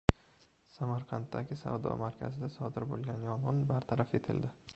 Samarqanddagi 0.77 1.57
savdo 1.63 1.93
markazida 2.05 2.51
sodir 2.57 2.89
bo‘lgan 2.95 3.29
yong‘in 3.29 3.63
bartaraf 3.75 4.19
etildi 4.23 4.57